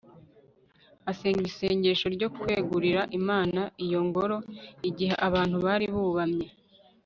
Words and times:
asenga 1.11 1.43
isengesho 1.51 2.05
ryo 2.15 2.27
kwegurira 2.35 3.01
imana 3.19 3.61
iyo 3.85 3.99
ngoro. 4.07 4.37
igihe 4.89 5.13
abantu 5.27 5.55
bari 5.65 5.85
bubamye 5.93 6.47